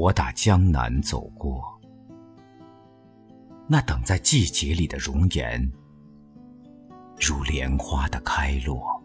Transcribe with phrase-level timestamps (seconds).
[0.00, 1.78] 我打江南走过，
[3.68, 5.70] 那等在季节里的容颜，
[7.20, 8.98] 如莲花的开落。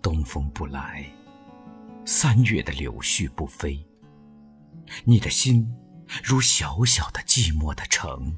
[0.00, 1.04] 东风不来，
[2.04, 3.84] 三月的柳絮不飞，
[5.04, 5.74] 你的心
[6.22, 8.32] 如小小的寂寞的城，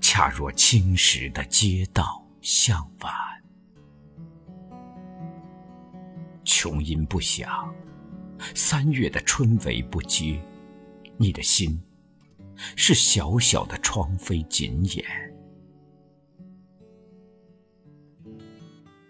[0.00, 3.14] 恰若青石的街道向晚。
[6.44, 7.72] 琼音不响，
[8.54, 10.40] 三月的春雷不接，
[11.16, 11.80] 你的心
[12.76, 15.04] 是小小的窗扉紧掩。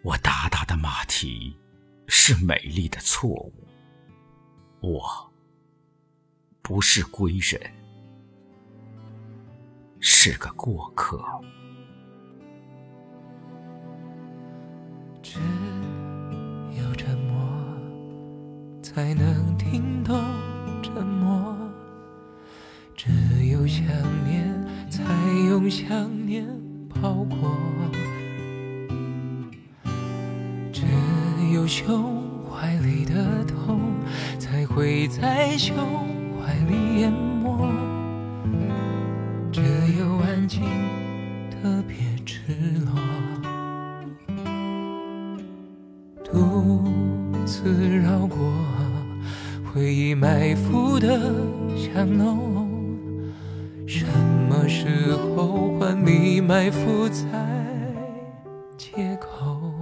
[0.02, 1.56] 我达达的马蹄
[2.06, 3.52] 是美丽的错误，
[4.80, 5.32] 我
[6.62, 7.60] 不是归人，
[10.01, 11.23] 是个过客。
[18.99, 20.18] 才能听懂
[20.82, 21.54] 沉默；
[22.96, 23.09] 只
[23.46, 23.87] 有想
[24.29, 24.52] 念，
[24.90, 25.05] 才
[25.49, 26.45] 用想念
[27.01, 27.55] 包裹。
[30.73, 30.82] 只
[31.55, 33.79] 有胸怀里的痛，
[34.37, 35.77] 才会在胸
[36.40, 37.71] 怀里淹没。
[39.52, 39.62] 只
[39.96, 40.60] 有安静，
[41.52, 41.96] 特别
[42.27, 42.52] 赤
[42.85, 42.99] 裸。
[46.24, 47.07] 独
[47.49, 48.52] 自绕过
[49.65, 51.18] 回忆埋伏的
[51.74, 52.60] 巷弄，
[53.87, 54.05] 什
[54.51, 57.24] 么时候换你埋伏在
[58.77, 59.73] 街口？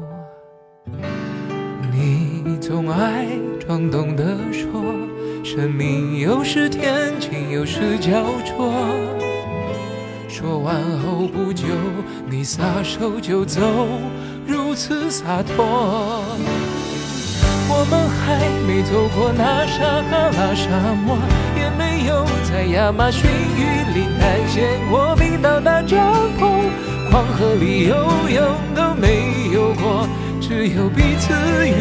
[1.91, 3.27] 你总爱
[3.58, 4.95] 装懂得说，
[5.42, 8.73] 生命有时天晴，有时焦灼。
[10.28, 11.67] 说完后不久，
[12.30, 13.61] 你撒手就走，
[14.46, 16.23] 如此洒脱。
[17.68, 20.70] 我们还没走过那撒哈拉沙
[21.04, 21.18] 漠，
[21.56, 25.98] 也没有在亚马逊雨林探险过冰岛大帐
[26.38, 26.70] 篷，
[27.10, 27.96] 黄河里游
[28.28, 30.08] 泳都没有过，
[30.40, 31.32] 只有彼此
[31.66, 31.74] 允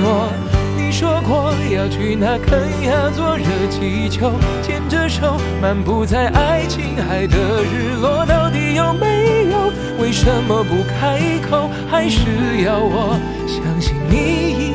[0.00, 0.30] 诺。
[0.76, 4.30] 你说过要去那肯亚坐热气球，
[4.62, 9.72] 牵着手漫步在爱琴海的日落，到底有没有？
[10.00, 11.18] 为什么不开
[11.50, 11.68] 口？
[11.90, 14.65] 还是要我相信你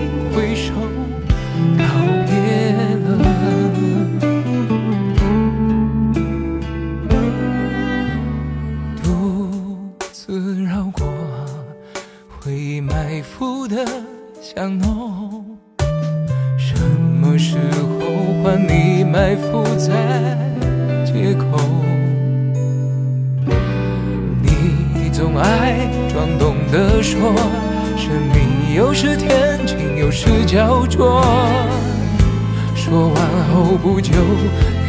[10.66, 11.08] 绕过
[12.40, 13.86] 回忆埋伏的
[14.42, 15.46] 巷弄。
[16.58, 16.76] 什
[17.22, 19.94] 么时候换你埋伏在
[21.06, 21.60] 街口？
[24.42, 27.34] 你总爱装懂得说，
[27.96, 31.24] 生命有时天晴，有时焦灼。
[32.76, 33.16] 说完
[33.54, 34.14] 后不久，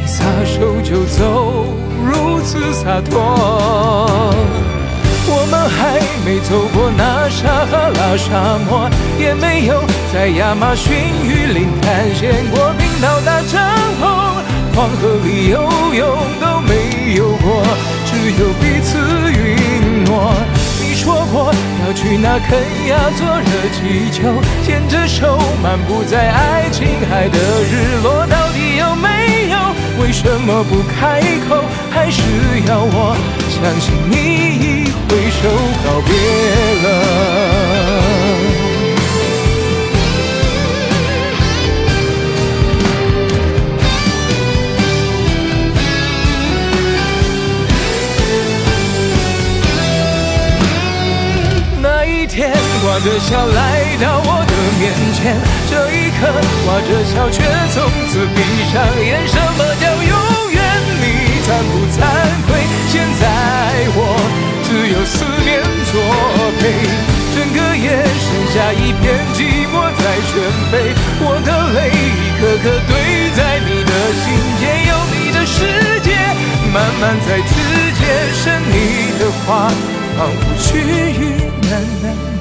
[0.00, 1.66] 你撒手就走，
[2.04, 4.34] 如此洒脱。
[6.52, 8.86] 走过那撒哈拉沙漠，
[9.18, 9.82] 也没有
[10.12, 10.92] 在亚马逊
[11.24, 13.58] 雨林探险过冰岛大帐
[13.98, 14.04] 篷，
[14.76, 15.62] 黄河里游
[15.94, 16.06] 泳
[16.38, 17.64] 都没有过，
[18.04, 18.98] 只有彼此
[19.32, 20.34] 允诺。
[20.78, 21.54] 你说过
[21.86, 24.28] 要去那肯亚坐热气球，
[24.62, 30.04] 牵着手漫步在爱琴海的日落，到底有没有？
[30.04, 31.64] 为什么不开口？
[31.90, 32.20] 还是
[32.68, 33.16] 要我
[33.48, 34.71] 相信你
[53.02, 55.34] 着笑来到我的面前，
[55.66, 56.30] 这一刻
[56.62, 57.42] 挂着笑，却
[57.74, 58.38] 从此闭
[58.70, 59.26] 上眼。
[59.26, 60.14] 什么叫永
[60.54, 60.62] 远？
[61.02, 61.98] 你惭不惭
[62.46, 62.62] 愧？
[62.86, 63.26] 现在
[63.98, 63.98] 我
[64.62, 65.58] 只有思念
[65.90, 65.98] 作
[66.62, 66.62] 陪，
[67.34, 70.38] 整个夜剩下一片寂寞在旋
[70.70, 70.94] 飞。
[71.18, 72.90] 我的泪一颗颗堆
[73.34, 73.92] 在你的
[74.22, 74.30] 心
[74.62, 75.66] 间，有你的世
[76.06, 76.14] 界，
[76.72, 77.50] 慢慢在指
[77.98, 78.00] 尖
[78.32, 79.66] 生你的话，
[80.16, 81.34] 仿佛须臾
[81.66, 82.31] 喃喃